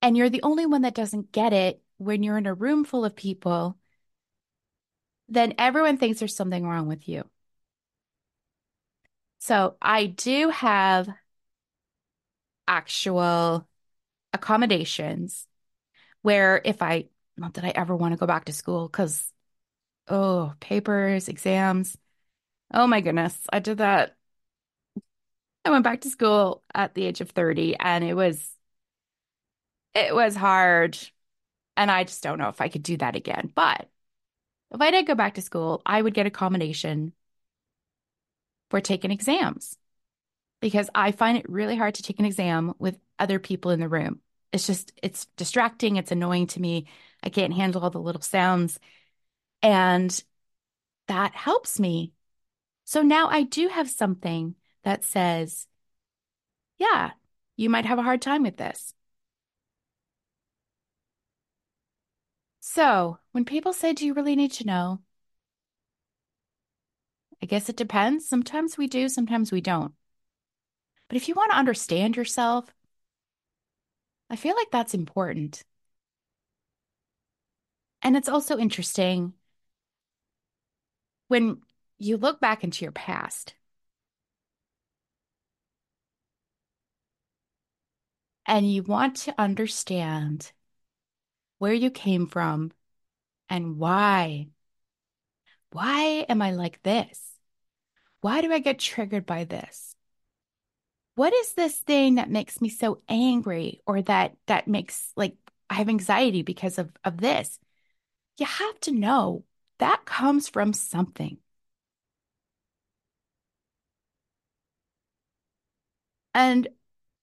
and 0.00 0.16
you're 0.16 0.30
the 0.30 0.42
only 0.42 0.66
one 0.66 0.82
that 0.82 0.94
doesn't 0.94 1.32
get 1.32 1.52
it 1.52 1.80
when 1.98 2.22
you're 2.22 2.38
in 2.38 2.46
a 2.46 2.54
room 2.54 2.84
full 2.84 3.04
of 3.04 3.16
people, 3.16 3.76
then 5.28 5.54
everyone 5.58 5.96
thinks 5.96 6.18
there's 6.18 6.36
something 6.36 6.64
wrong 6.66 6.86
with 6.86 7.08
you. 7.08 7.24
So 9.42 9.76
I 9.82 10.06
do 10.06 10.50
have 10.50 11.08
actual 12.66 13.68
accommodations 14.32 15.46
where 16.22 16.62
if 16.64 16.82
I, 16.82 17.08
not 17.36 17.54
that 17.54 17.64
I 17.64 17.70
ever 17.70 17.96
want 17.96 18.14
to 18.14 18.18
go 18.18 18.26
back 18.26 18.46
to 18.46 18.52
school 18.52 18.88
because, 18.88 19.32
oh, 20.08 20.54
papers, 20.60 21.28
exams. 21.28 21.98
Oh 22.74 22.86
my 22.86 23.02
goodness. 23.02 23.38
I 23.52 23.60
did 23.60 23.78
that. 23.78 24.16
I 25.64 25.70
went 25.70 25.84
back 25.84 26.00
to 26.02 26.10
school 26.10 26.62
at 26.74 26.94
the 26.94 27.04
age 27.04 27.20
of 27.20 27.30
30 27.30 27.76
and 27.76 28.02
it 28.04 28.14
was, 28.14 28.56
it 29.94 30.14
was 30.14 30.34
hard. 30.36 30.98
And 31.76 31.90
I 31.90 32.04
just 32.04 32.22
don't 32.22 32.38
know 32.38 32.48
if 32.48 32.60
I 32.60 32.68
could 32.68 32.82
do 32.82 32.96
that 32.98 33.16
again. 33.16 33.52
But 33.54 33.88
if 34.72 34.80
I 34.80 34.90
did 34.90 35.06
go 35.06 35.14
back 35.14 35.34
to 35.34 35.42
school, 35.42 35.82
I 35.86 36.02
would 36.02 36.14
get 36.14 36.26
accommodation 36.26 37.12
for 38.72 38.80
taking 38.80 39.10
exams 39.10 39.76
because 40.62 40.88
I 40.94 41.12
find 41.12 41.36
it 41.36 41.46
really 41.46 41.76
hard 41.76 41.96
to 41.96 42.02
take 42.02 42.18
an 42.18 42.24
exam 42.24 42.72
with 42.78 42.98
other 43.18 43.38
people 43.38 43.70
in 43.70 43.80
the 43.80 43.88
room. 43.88 44.20
It's 44.50 44.66
just, 44.66 44.92
it's 45.02 45.26
distracting. 45.36 45.96
It's 45.96 46.10
annoying 46.10 46.46
to 46.46 46.60
me. 46.60 46.86
I 47.22 47.28
can't 47.28 47.52
handle 47.52 47.82
all 47.82 47.90
the 47.90 48.00
little 48.00 48.22
sounds. 48.22 48.80
And 49.60 50.24
that 51.08 51.34
helps 51.34 51.78
me. 51.78 52.14
So 52.86 53.02
now 53.02 53.28
I 53.28 53.42
do 53.42 53.68
have 53.68 53.90
something 53.90 54.54
that 54.84 55.04
says, 55.04 55.66
yeah, 56.78 57.10
you 57.58 57.68
might 57.68 57.84
have 57.84 57.98
a 57.98 58.02
hard 58.02 58.22
time 58.22 58.42
with 58.42 58.56
this. 58.56 58.94
So 62.60 63.18
when 63.32 63.44
people 63.44 63.74
say, 63.74 63.92
do 63.92 64.06
you 64.06 64.14
really 64.14 64.34
need 64.34 64.52
to 64.52 64.66
know? 64.66 65.00
I 67.42 67.46
guess 67.46 67.68
it 67.68 67.76
depends. 67.76 68.26
Sometimes 68.26 68.78
we 68.78 68.86
do, 68.86 69.06
sometimes 69.10 69.52
we 69.52 69.60
don't. 69.60 69.94
But 71.08 71.16
if 71.16 71.28
you 71.28 71.34
want 71.34 71.52
to 71.52 71.58
understand 71.58 72.16
yourself, 72.16 72.74
I 74.28 74.34
feel 74.36 74.56
like 74.56 74.70
that's 74.72 74.94
important. 74.94 75.62
And 78.02 78.16
it's 78.16 78.28
also 78.28 78.58
interesting 78.58 79.34
when 81.28 81.60
you 81.98 82.16
look 82.16 82.40
back 82.40 82.62
into 82.64 82.84
your 82.84 82.92
past 82.92 83.54
and 88.46 88.70
you 88.72 88.82
want 88.84 89.16
to 89.16 89.34
understand 89.38 90.52
where 91.58 91.72
you 91.72 91.90
came 91.90 92.26
from 92.26 92.72
and 93.50 93.78
why. 93.78 94.48
Why 95.72 96.24
am 96.28 96.40
I 96.42 96.52
like 96.52 96.82
this? 96.84 97.31
Why 98.22 98.40
do 98.40 98.50
I 98.50 98.58
get 98.60 98.78
triggered 98.78 99.26
by 99.26 99.44
this? 99.44 99.94
What 101.14 101.32
is 101.32 101.52
this 101.54 101.78
thing 101.78 102.14
that 102.16 102.30
makes 102.30 102.60
me 102.60 102.68
so 102.68 103.02
angry 103.08 103.80
or 103.86 104.02
that 104.02 104.36
that 104.46 104.66
makes 104.68 105.12
like 105.16 105.36
I 105.70 105.74
have 105.74 105.88
anxiety 105.88 106.42
because 106.42 106.78
of 106.78 106.90
of 107.04 107.18
this? 107.18 107.58
You 108.38 108.46
have 108.46 108.80
to 108.82 108.92
know 108.92 109.44
that 109.78 110.04
comes 110.06 110.48
from 110.48 110.72
something. 110.74 111.38
And 116.34 116.68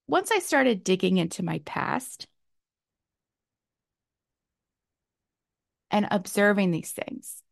once 0.07 0.31
I 0.31 0.39
started 0.39 0.83
digging 0.83 1.17
into 1.17 1.43
my 1.43 1.59
past 1.65 2.27
and 5.91 6.07
observing 6.11 6.71
these 6.71 6.91
things, 6.91 7.43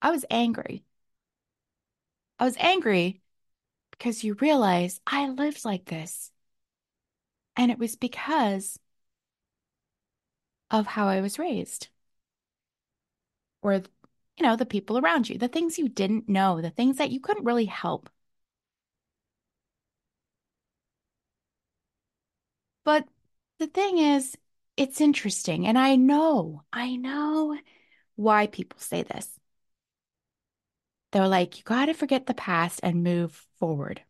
I 0.00 0.10
was 0.10 0.24
angry. 0.30 0.84
I 2.38 2.44
was 2.46 2.56
angry 2.58 3.20
because 3.92 4.24
you 4.24 4.34
realize 4.34 5.00
I 5.06 5.28
lived 5.28 5.64
like 5.64 5.86
this. 5.86 6.32
And 7.56 7.70
it 7.70 7.78
was 7.78 7.96
because 7.96 8.78
of 10.70 10.86
how 10.86 11.08
I 11.08 11.20
was 11.20 11.38
raised 11.40 11.88
or, 13.62 13.74
you 13.74 13.82
know, 14.42 14.56
the 14.56 14.64
people 14.66 14.96
around 14.98 15.28
you, 15.28 15.36
the 15.38 15.48
things 15.48 15.78
you 15.78 15.88
didn't 15.88 16.28
know, 16.28 16.60
the 16.60 16.70
things 16.70 16.96
that 16.98 17.10
you 17.10 17.20
couldn't 17.20 17.44
really 17.44 17.66
help. 17.66 18.08
But 22.84 23.06
the 23.58 23.66
thing 23.66 23.98
is, 23.98 24.36
it's 24.78 25.00
interesting. 25.00 25.66
And 25.66 25.78
I 25.78 25.96
know, 25.96 26.62
I 26.72 26.96
know 26.96 27.58
why 28.16 28.46
people 28.48 28.80
say 28.80 29.02
this. 29.02 29.35
They're 31.12 31.28
like, 31.28 31.58
you 31.58 31.64
got 31.64 31.86
to 31.86 31.94
forget 31.94 32.26
the 32.26 32.34
past 32.34 32.80
and 32.82 33.02
move 33.04 33.46
forward. 33.58 34.02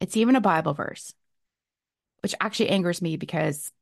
It's 0.00 0.16
even 0.16 0.36
a 0.36 0.40
Bible 0.40 0.74
verse, 0.74 1.14
which 2.22 2.34
actually 2.40 2.70
angers 2.70 3.02
me 3.02 3.16
because 3.16 3.72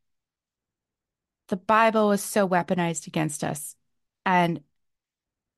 the 1.48 1.56
Bible 1.56 2.12
is 2.12 2.22
so 2.22 2.48
weaponized 2.48 3.06
against 3.06 3.44
us. 3.44 3.76
And 4.24 4.62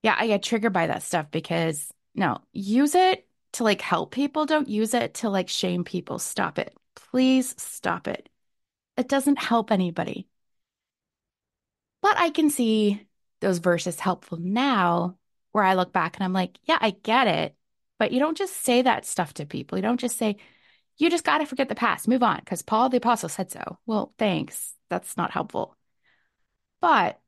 yeah, 0.02 0.16
I 0.18 0.26
get 0.26 0.42
triggered 0.42 0.72
by 0.72 0.88
that 0.88 1.02
stuff 1.02 1.30
because 1.30 1.92
no, 2.14 2.40
use 2.52 2.94
it 2.94 3.26
to 3.52 3.64
like 3.64 3.80
help 3.80 4.10
people. 4.10 4.46
Don't 4.46 4.68
use 4.68 4.94
it 4.94 5.14
to 5.14 5.30
like 5.30 5.48
shame 5.48 5.84
people. 5.84 6.18
Stop 6.18 6.58
it. 6.58 6.76
Please 6.94 7.54
stop 7.58 8.08
it. 8.08 8.28
It 8.96 9.08
doesn't 9.08 9.38
help 9.38 9.70
anybody. 9.70 10.28
But 12.02 12.18
I 12.18 12.30
can 12.30 12.50
see 12.50 13.06
those 13.40 13.58
verses 13.58 13.98
helpful 13.98 14.38
now 14.38 15.16
where 15.54 15.62
I 15.64 15.74
look 15.74 15.92
back 15.92 16.16
and 16.16 16.24
I'm 16.24 16.32
like, 16.32 16.58
yeah, 16.64 16.78
I 16.80 16.90
get 16.90 17.28
it. 17.28 17.54
But 17.98 18.10
you 18.10 18.18
don't 18.18 18.36
just 18.36 18.56
say 18.64 18.82
that 18.82 19.06
stuff 19.06 19.34
to 19.34 19.46
people. 19.46 19.78
You 19.78 19.82
don't 19.82 20.00
just 20.00 20.18
say, 20.18 20.36
you 20.96 21.10
just 21.10 21.24
got 21.24 21.38
to 21.38 21.46
forget 21.46 21.68
the 21.68 21.76
past, 21.76 22.08
move 22.08 22.24
on, 22.24 22.40
because 22.40 22.62
Paul 22.62 22.88
the 22.88 22.96
Apostle 22.96 23.28
said 23.28 23.52
so. 23.52 23.78
Well, 23.86 24.12
thanks. 24.18 24.74
That's 24.90 25.16
not 25.16 25.30
helpful. 25.30 25.76
But 26.80 27.20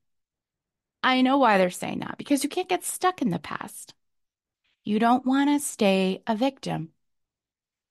I 1.05 1.23
know 1.23 1.39
why 1.39 1.57
they're 1.57 1.71
saying 1.71 2.01
that 2.01 2.19
because 2.19 2.43
you 2.43 2.51
can't 2.51 2.69
get 2.69 2.85
stuck 2.85 3.23
in 3.23 3.31
the 3.31 3.39
past. 3.39 3.95
You 4.83 4.99
don't 4.99 5.25
want 5.25 5.49
to 5.51 5.65
stay 5.65 6.23
a 6.27 6.35
victim. 6.35 6.91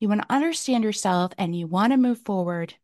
You 0.02 0.10
want 0.10 0.22
to 0.24 0.34
understand 0.34 0.84
yourself 0.84 1.32
and 1.38 1.56
you 1.56 1.66
want 1.66 1.94
to 1.94 1.98
move 1.98 2.20
forward 2.20 2.76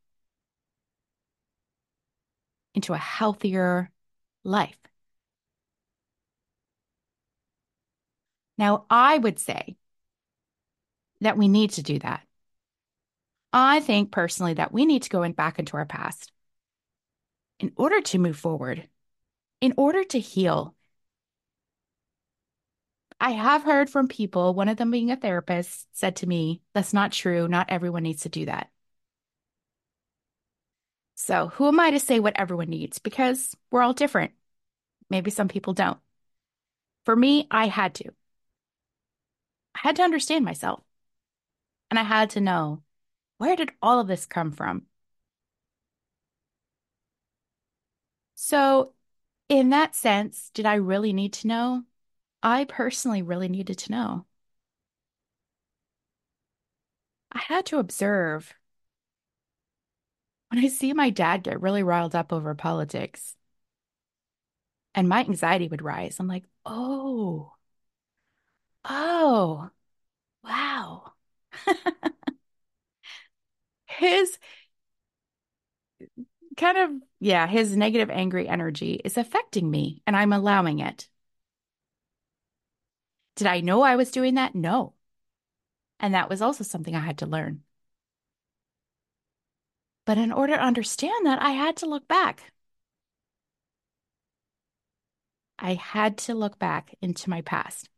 into 2.74 2.93
a 2.93 2.98
healthier 2.98 3.91
life. 4.46 4.77
Now, 8.61 8.85
I 8.91 9.17
would 9.17 9.39
say 9.39 9.75
that 11.19 11.35
we 11.35 11.47
need 11.47 11.71
to 11.71 11.81
do 11.81 11.97
that. 11.97 12.21
I 13.51 13.79
think 13.79 14.11
personally 14.11 14.53
that 14.53 14.71
we 14.71 14.85
need 14.85 15.01
to 15.01 15.09
go 15.09 15.23
in 15.23 15.31
back 15.31 15.57
into 15.57 15.77
our 15.77 15.85
past 15.87 16.31
in 17.59 17.71
order 17.75 18.01
to 18.01 18.19
move 18.19 18.37
forward, 18.37 18.87
in 19.61 19.73
order 19.77 20.03
to 20.03 20.19
heal. 20.19 20.75
I 23.19 23.31
have 23.31 23.63
heard 23.63 23.89
from 23.89 24.07
people, 24.07 24.53
one 24.53 24.69
of 24.69 24.77
them 24.77 24.91
being 24.91 25.09
a 25.09 25.15
therapist, 25.15 25.87
said 25.97 26.17
to 26.17 26.27
me, 26.27 26.61
that's 26.75 26.93
not 26.93 27.11
true. 27.11 27.47
Not 27.47 27.71
everyone 27.71 28.03
needs 28.03 28.21
to 28.21 28.29
do 28.29 28.45
that. 28.45 28.69
So, 31.15 31.47
who 31.47 31.67
am 31.67 31.79
I 31.79 31.89
to 31.89 31.99
say 31.99 32.19
what 32.19 32.37
everyone 32.37 32.69
needs? 32.69 32.99
Because 32.99 33.57
we're 33.71 33.81
all 33.81 33.93
different. 33.93 34.33
Maybe 35.09 35.31
some 35.31 35.47
people 35.47 35.73
don't. 35.73 35.97
For 37.05 37.15
me, 37.15 37.47
I 37.49 37.65
had 37.65 37.95
to. 37.95 38.11
I 39.75 39.79
had 39.79 39.95
to 39.97 40.03
understand 40.03 40.45
myself. 40.45 40.81
And 41.91 41.99
I 41.99 42.03
had 42.03 42.31
to 42.31 42.41
know 42.41 42.81
where 43.37 43.55
did 43.55 43.71
all 43.81 43.99
of 43.99 44.07
this 44.07 44.25
come 44.25 44.51
from? 44.51 44.87
So, 48.35 48.93
in 49.49 49.69
that 49.71 49.95
sense, 49.95 50.49
did 50.51 50.65
I 50.65 50.75
really 50.75 51.13
need 51.13 51.33
to 51.33 51.47
know? 51.47 51.85
I 52.43 52.65
personally 52.65 53.21
really 53.23 53.49
needed 53.49 53.77
to 53.79 53.91
know. 53.91 54.27
I 57.33 57.39
had 57.39 57.65
to 57.67 57.79
observe 57.79 58.55
when 60.49 60.63
I 60.63 60.67
see 60.67 60.93
my 60.93 61.09
dad 61.09 61.43
get 61.43 61.61
really 61.61 61.81
riled 61.83 62.13
up 62.15 62.31
over 62.33 62.53
politics 62.55 63.35
and 64.95 65.07
my 65.07 65.19
anxiety 65.21 65.67
would 65.67 65.81
rise. 65.81 66.19
I'm 66.19 66.27
like, 66.27 66.43
oh, 66.65 67.53
oh, 68.85 69.69
wow. 70.43 71.13
His 73.88 74.38
kind 76.57 76.77
of, 76.77 76.91
yeah, 77.19 77.47
his 77.47 77.75
negative, 77.77 78.09
angry 78.09 78.47
energy 78.47 78.93
is 79.05 79.17
affecting 79.17 79.69
me 79.69 80.01
and 80.05 80.15
I'm 80.15 80.33
allowing 80.33 80.79
it. 80.79 81.07
Did 83.35 83.45
I 83.47 83.59
know 83.59 83.81
I 83.81 83.97
was 83.97 84.09
doing 84.09 84.35
that? 84.35 84.55
No. 84.55 84.93
And 86.01 86.13
that 86.13 86.27
was 86.29 86.41
also 86.41 86.63
something 86.65 86.95
I 86.95 87.00
had 87.00 87.17
to 87.19 87.25
learn. 87.25 87.63
But 90.05 90.19
in 90.19 90.31
order 90.31 90.53
to 90.55 90.61
understand 90.61 91.25
that, 91.25 91.41
I 91.41 91.51
had 91.53 91.75
to 91.77 91.88
look 91.88 92.07
back. 92.07 92.51
I 95.59 95.75
had 95.75 96.17
to 96.19 96.33
look 96.35 96.59
back 96.59 96.93
into 97.01 97.29
my 97.29 97.39
past 97.41 97.89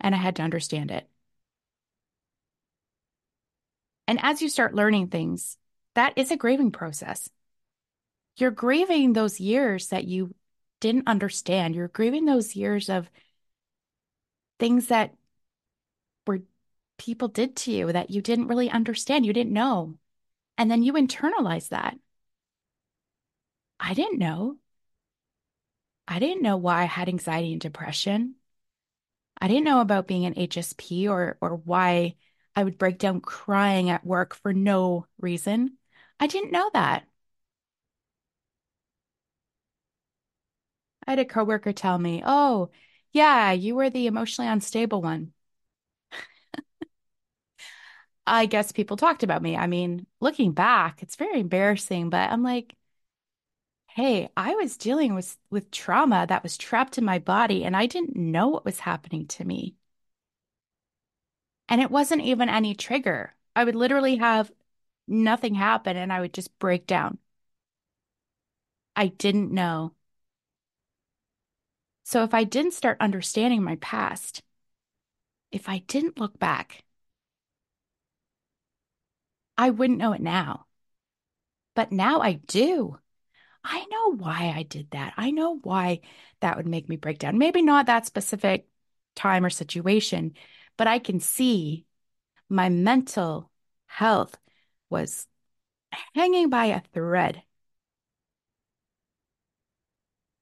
and 0.00 0.14
I 0.14 0.18
had 0.18 0.36
to 0.36 0.42
understand 0.42 0.90
it. 0.90 1.08
And 4.08 4.18
as 4.22 4.40
you 4.40 4.48
start 4.48 4.74
learning 4.74 5.08
things, 5.08 5.56
that 5.94 6.12
is 6.16 6.30
a 6.30 6.36
grieving 6.36 6.70
process. 6.70 7.28
You're 8.36 8.50
grieving 8.50 9.12
those 9.12 9.40
years 9.40 9.88
that 9.88 10.04
you 10.04 10.34
didn't 10.80 11.08
understand. 11.08 11.74
You're 11.74 11.88
grieving 11.88 12.26
those 12.26 12.54
years 12.54 12.88
of 12.88 13.10
things 14.58 14.86
that 14.88 15.14
were 16.26 16.40
people 16.98 17.28
did 17.28 17.56
to 17.56 17.72
you 17.72 17.92
that 17.92 18.10
you 18.10 18.20
didn't 18.22 18.48
really 18.48 18.70
understand, 18.70 19.26
you 19.26 19.32
didn't 19.32 19.52
know. 19.52 19.98
And 20.58 20.70
then 20.70 20.82
you 20.82 20.94
internalize 20.94 21.68
that. 21.68 21.98
I 23.78 23.94
didn't 23.94 24.18
know. 24.18 24.56
I 26.08 26.18
didn't 26.18 26.42
know 26.42 26.56
why 26.56 26.82
I 26.82 26.84
had 26.84 27.08
anxiety 27.08 27.52
and 27.52 27.60
depression. 27.60 28.36
I 29.40 29.48
didn't 29.48 29.64
know 29.64 29.80
about 29.80 30.06
being 30.08 30.24
an 30.26 30.34
HSP 30.38 31.08
or 31.08 31.36
or 31.40 31.56
why 31.56 32.16
I 32.54 32.64
would 32.64 32.78
break 32.78 32.98
down 32.98 33.20
crying 33.20 33.90
at 33.90 34.04
work 34.06 34.34
for 34.34 34.52
no 34.54 35.06
reason. 35.18 35.78
I 36.20 36.26
didn't 36.26 36.52
know 36.52 36.70
that. 36.74 37.06
I 41.06 41.12
had 41.12 41.18
a 41.18 41.24
coworker 41.24 41.72
tell 41.72 41.98
me, 41.98 42.22
"Oh, 42.24 42.70
yeah, 43.10 43.50
you 43.52 43.74
were 43.74 43.90
the 43.90 44.06
emotionally 44.06 44.48
unstable 44.50 45.02
one." 45.02 45.32
I 48.26 48.46
guess 48.46 48.72
people 48.72 48.96
talked 48.96 49.22
about 49.22 49.42
me. 49.42 49.56
I 49.56 49.66
mean, 49.66 50.06
looking 50.20 50.52
back, 50.52 51.02
it's 51.02 51.16
very 51.16 51.40
embarrassing, 51.40 52.10
but 52.10 52.30
I'm 52.30 52.42
like, 52.42 52.74
hey, 53.96 54.28
I 54.36 54.54
was 54.54 54.76
dealing 54.76 55.14
with 55.14 55.36
with 55.50 55.70
trauma 55.72 56.24
that 56.28 56.42
was 56.44 56.56
trapped 56.58 56.98
in 56.98 57.04
my 57.04 57.18
body 57.18 57.64
and 57.64 57.76
I 57.76 57.86
didn't 57.86 58.14
know 58.14 58.46
what 58.48 58.64
was 58.64 58.78
happening 58.80 59.26
to 59.28 59.44
me. 59.44 59.74
And 61.68 61.80
it 61.80 61.90
wasn't 61.92 62.22
even 62.22 62.48
any 62.48 62.74
trigger. 62.74 63.34
I 63.54 63.62
would 63.64 63.74
literally 63.76 64.16
have 64.16 64.50
nothing 65.08 65.54
happen 65.54 65.96
and 65.96 66.12
I 66.12 66.20
would 66.20 66.34
just 66.34 66.58
break 66.58 66.86
down. 66.86 67.18
I 68.96 69.08
didn't 69.08 69.52
know. 69.52 69.94
So 72.04 72.22
if 72.22 72.32
I 72.32 72.44
didn't 72.44 72.72
start 72.72 72.96
understanding 73.00 73.62
my 73.62 73.76
past, 73.76 74.42
if 75.50 75.68
I 75.68 75.78
didn't 75.78 76.18
look 76.20 76.38
back, 76.38 76.84
I 79.58 79.68
wouldn't 79.70 79.98
know 79.98 80.12
it 80.14 80.22
now. 80.22 80.64
But 81.74 81.92
now 81.92 82.22
I 82.22 82.32
do. 82.32 82.98
I 83.68 83.84
know 83.90 84.14
why 84.14 84.52
I 84.56 84.62
did 84.62 84.90
that. 84.92 85.14
I 85.16 85.30
know 85.32 85.58
why 85.58 86.00
that 86.40 86.56
would 86.56 86.66
make 86.68 86.88
me 86.88 86.96
break 86.96 87.18
down. 87.18 87.36
Maybe 87.38 87.62
not 87.62 87.86
that 87.86 88.06
specific 88.06 88.68
time 89.16 89.44
or 89.44 89.50
situation, 89.50 90.34
but 90.76 90.86
I 90.86 90.98
can 91.00 91.20
see 91.20 91.84
my 92.48 92.68
mental 92.68 93.50
health 93.86 94.38
was 94.88 95.26
hanging 96.14 96.48
by 96.48 96.66
a 96.66 96.80
thread. 96.94 97.42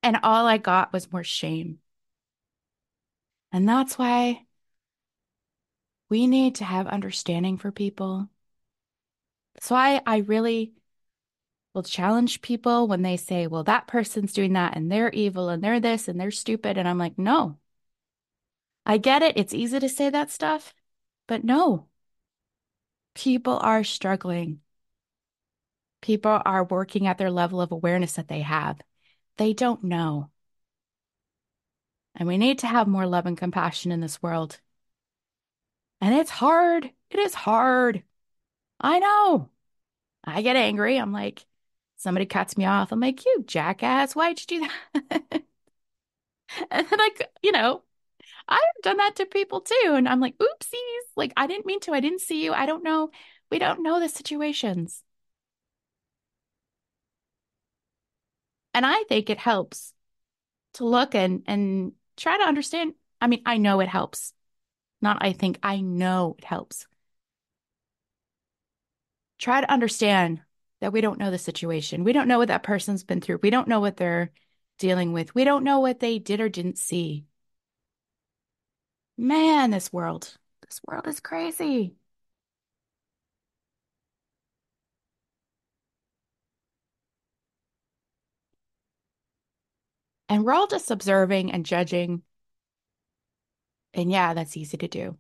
And 0.03 0.19
all 0.23 0.47
I 0.47 0.59
got 0.59 0.93
was 0.93 1.11
more 1.11 1.25
shame. 1.25 1.79
And 3.53 3.67
that's 3.69 3.97
why 3.99 4.45
we 6.09 6.27
need 6.27 6.57
to 6.57 6.65
have 6.65 6.87
understanding 6.87 7.57
for 7.59 7.73
people. 7.73 8.29
So 9.61 9.75
I, 9.75 10.03
I 10.07 10.19
really 10.19 10.75
will 11.75 11.83
challenge 11.83 12.41
people 12.41 12.89
when 12.89 13.03
they 13.03 13.17
say, 13.17 13.47
well, 13.47 13.65
that 13.65 13.89
person's 13.89 14.33
doing 14.33 14.53
that 14.55 14.77
and 14.77 14.91
they're 14.91 15.11
evil 15.11 15.49
and 15.49 15.63
they're 15.63 15.81
this 15.81 16.09
and 16.09 16.19
they're 16.21 16.31
stupid. 16.31 16.79
And 16.79 16.89
I'm 16.89 16.99
like, 16.99 17.19
no. 17.19 17.59
I 18.87 18.99
get 18.99 19.23
it. 19.23 19.37
It's 19.37 19.55
easy 19.55 19.81
to 19.81 19.89
say 19.89 20.11
that 20.11 20.31
stuff, 20.31 20.75
but 21.27 21.45
no. 21.45 21.89
People 23.15 23.59
are 23.59 23.85
struggling. 23.85 24.61
People 26.01 26.41
are 26.45 26.65
working 26.65 27.07
at 27.07 27.19
their 27.19 27.31
level 27.31 27.61
of 27.61 27.73
awareness 27.73 28.13
that 28.13 28.29
they 28.29 28.41
have. 28.41 28.81
They 29.37 29.53
don't 29.53 29.83
know. 29.85 30.31
And 32.15 32.29
we 32.29 32.39
need 32.39 32.61
to 32.61 32.67
have 32.67 32.87
more 32.87 33.07
love 33.07 33.27
and 33.27 33.37
compassion 33.37 33.91
in 33.91 34.01
this 34.01 34.23
world. 34.23 34.61
And 36.01 36.15
it's 36.15 36.31
hard. 36.31 36.91
It 37.11 37.19
is 37.19 37.35
hard. 37.35 38.05
I 38.81 38.99
know. 38.99 39.51
I 40.25 40.43
get 40.43 40.57
angry. 40.57 40.99
I'm 40.99 41.13
like, 41.13 41.47
somebody 41.97 42.27
cuts 42.27 42.57
me 42.57 42.65
off. 42.65 42.93
I'm 42.93 43.01
like, 43.01 43.25
you 43.25 43.45
jackass, 43.47 44.15
why'd 44.15 44.41
you 44.41 44.61
do 44.61 44.69
that? 45.03 45.43
and 46.71 46.87
I, 46.91 47.11
you 47.43 47.53
know, 47.53 47.83
I've 48.49 48.61
done 48.83 48.99
that 48.99 49.17
to 49.17 49.27
people 49.27 49.61
too. 49.63 49.95
And 49.95 50.09
I'm 50.09 50.21
like, 50.21 50.37
oopsies. 50.39 51.05
Like, 51.17 51.33
I 51.37 51.47
didn't 51.47 51.67
mean 51.67 51.81
to. 51.81 51.93
I 51.93 52.01
didn't 52.01 52.21
see 52.23 52.45
you. 52.45 52.53
I 52.53 52.67
don't 52.67 52.85
know. 52.85 53.11
We 53.51 53.59
don't 53.59 53.83
know 53.83 54.01
the 54.01 54.09
situations. 54.09 55.03
And 58.73 58.85
I 58.85 59.05
think 59.05 59.31
it 59.31 59.39
helps 59.39 59.95
to 60.75 60.85
look 60.85 61.15
and 61.15 61.43
and 61.47 61.93
try 62.17 62.39
to 62.39 62.45
understand. 62.45 62.95
I 63.21 63.29
mean, 63.29 63.43
I 63.47 63.59
know 63.59 63.81
it 63.81 63.89
helps. 63.89 64.33
Not 65.01 65.19
I 65.23 65.33
think, 65.33 65.59
I 65.63 65.81
know 65.81 66.37
it 66.39 66.45
helps. 66.45 66.87
Try 69.39 69.61
to 69.61 69.71
understand 69.71 70.43
that 70.85 70.93
we 70.93 71.01
don't 71.01 71.19
know 71.19 71.31
the 71.31 71.39
situation. 71.39 72.05
We 72.05 72.13
don't 72.13 72.29
know 72.29 72.37
what 72.37 72.49
that 72.49 72.63
person's 72.63 73.05
been 73.05 73.23
through. 73.23 73.39
We 73.43 73.49
don't 73.49 73.69
know 73.69 73.81
what 73.81 73.97
they're 73.97 74.33
dealing 74.79 75.15
with. 75.15 75.35
We 75.35 75.45
don't 75.45 75.65
know 75.65 75.81
what 75.81 75.99
they 75.99 76.19
did 76.19 76.43
or 76.43 76.51
didn't 76.51 76.77
see. 76.77 77.25
Man, 79.17 79.71
this 79.71 79.91
world, 79.95 80.37
this 80.61 80.83
world 80.87 81.09
is 81.09 81.21
crazy. 81.21 81.95
And 90.29 90.45
we're 90.45 90.53
all 90.53 90.67
just 90.67 90.91
observing 90.91 91.51
and 91.51 91.65
judging. 91.65 92.25
And 93.95 94.11
yeah, 94.11 94.35
that's 94.35 94.55
easy 94.59 94.77
to 94.77 94.89
do. 94.89 95.17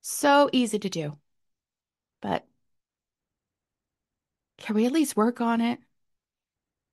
So 0.00 0.48
easy 0.52 0.78
to 0.78 0.88
do. 0.90 1.18
But 2.20 2.46
can 4.58 4.76
we 4.76 4.86
at 4.86 4.92
least 4.92 5.16
work 5.16 5.40
on 5.40 5.60
it? 5.60 5.80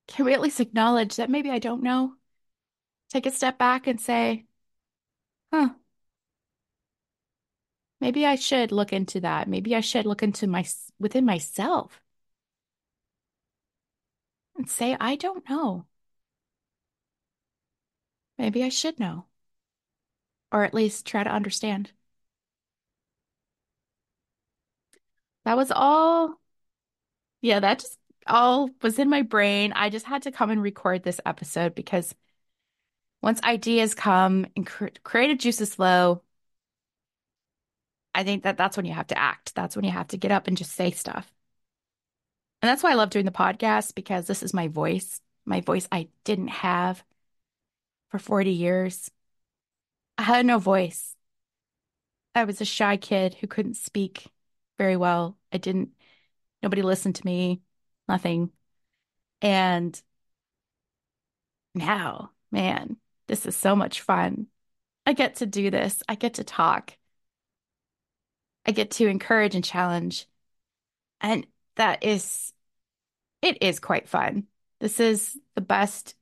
Can 0.08 0.26
we 0.26 0.34
at 0.34 0.40
least 0.42 0.60
acknowledge 0.62 1.18
that 1.18 1.30
maybe 1.30 1.50
I 1.52 1.60
don't 1.60 1.84
know? 1.84 2.16
Take 3.10 3.26
a 3.28 3.32
step 3.32 3.58
back 3.60 3.88
and 3.88 4.00
say, 4.02 4.46
huh, 5.52 5.70
maybe 8.00 8.24
I 8.26 8.36
should 8.36 8.72
look 8.72 8.94
into 8.94 9.20
that. 9.22 9.48
Maybe 9.48 9.76
I 9.76 9.82
should 9.82 10.06
look 10.06 10.22
into 10.24 10.46
my 10.48 10.66
within 11.00 11.26
myself 11.26 12.00
and 14.56 14.68
say, 14.70 14.98
I 15.00 15.16
don't 15.16 15.48
know. 15.50 15.86
Maybe 18.38 18.64
I 18.64 18.70
should 18.70 19.00
know. 19.00 19.26
or 20.54 20.64
at 20.64 20.74
least 20.74 21.06
try 21.06 21.22
to 21.24 21.30
understand. 21.30 21.92
That 25.46 25.56
was 25.58 25.72
all. 25.72 26.42
Yeah, 27.44 27.60
that 27.60 27.80
just 27.80 28.00
all 28.26 28.70
was 28.82 28.98
in 28.98 29.10
my 29.10 29.22
brain. 29.22 29.74
I 29.74 29.90
just 29.92 30.06
had 30.08 30.24
to 30.24 30.32
come 30.32 30.50
and 30.50 30.62
record 30.64 31.04
this 31.04 31.20
episode 31.26 31.76
because 31.76 32.16
once 33.22 33.42
ideas 33.44 33.94
come 33.96 34.46
and 34.56 34.66
cre 34.66 34.88
creative 35.04 35.38
juices 35.40 35.76
flow, 35.76 36.22
I 38.16 38.24
think 38.24 38.44
that 38.44 38.58
that's 38.58 38.78
when 38.78 38.86
you 38.86 38.94
have 38.94 39.08
to 39.08 39.18
act. 39.18 39.56
That's 39.56 39.76
when 39.76 39.86
you 39.86 39.92
have 39.92 40.08
to 40.10 40.18
get 40.18 40.32
up 40.32 40.48
and 40.48 40.58
just 40.58 40.72
say 40.72 40.92
stuff. 40.92 41.32
And 42.62 42.70
that's 42.70 42.82
why 42.84 42.92
I 42.92 42.96
love 42.96 43.10
doing 43.10 43.26
the 43.26 43.32
podcast 43.32 43.94
because 43.96 44.26
this 44.28 44.42
is 44.44 44.54
my 44.54 44.68
voice, 44.68 45.20
my 45.46 45.62
voice 45.62 45.88
I 45.92 46.08
didn't 46.24 46.48
have 46.50 47.04
for 48.10 48.20
40 48.20 48.52
years. 48.52 49.12
I 50.18 50.24
had 50.24 50.46
no 50.46 50.60
voice. 50.60 51.16
I 52.36 52.44
was 52.46 52.62
a 52.62 52.66
shy 52.66 52.98
kid 52.98 53.36
who 53.36 53.48
couldn't 53.48 53.76
speak 53.76 54.28
very 54.78 54.96
well. 54.98 55.38
I 55.52 55.58
didn't, 55.58 55.92
nobody 56.64 56.82
listened 56.82 57.16
to 57.16 57.26
me, 57.26 57.62
nothing. 58.08 58.50
And 59.42 60.02
now, 61.76 62.32
man, 62.52 62.98
this 63.28 63.46
is 63.46 63.56
so 63.56 63.76
much 63.76 64.02
fun. 64.02 64.48
I 65.06 65.14
get 65.14 65.36
to 65.38 65.46
do 65.46 65.70
this. 65.70 66.02
I 66.08 66.16
get 66.16 66.36
to 66.36 66.44
talk. 66.44 66.98
I 68.66 68.72
get 68.72 68.92
to 68.92 69.08
encourage 69.08 69.54
and 69.54 69.64
challenge. 69.64 70.28
And 71.20 71.46
that 71.76 72.04
is, 72.04 72.54
it 73.42 73.62
is 73.62 73.80
quite 73.80 74.08
fun. 74.08 74.46
This 74.80 75.00
is 75.00 75.38
the 75.56 75.62
best 75.62 76.16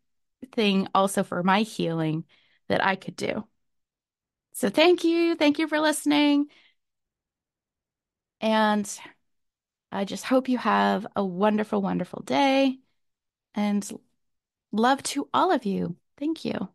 thing 0.54 0.88
also 0.96 1.24
for 1.24 1.44
my 1.44 1.62
healing 1.62 2.24
that 2.68 2.84
I 2.84 2.96
could 2.96 3.16
do. 3.16 3.46
So 4.54 4.70
thank 4.70 5.04
you. 5.04 5.36
Thank 5.36 5.60
you 5.60 5.68
for 5.68 5.80
listening. 5.80 6.48
And 8.40 8.92
I 9.92 10.06
just 10.06 10.26
hope 10.26 10.50
you 10.50 10.58
have 10.58 11.06
a 11.16 11.24
wonderful, 11.26 11.82
wonderful 11.82 12.24
day 12.24 12.80
and 13.56 13.90
love 14.72 15.04
to 15.04 15.30
all 15.34 15.52
of 15.52 15.66
you. 15.66 15.98
Thank 16.18 16.46
you. 16.46 16.70